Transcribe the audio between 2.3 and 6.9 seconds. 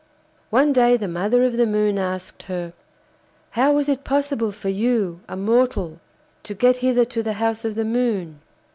her: 'How was it possible for you, a mortal, to get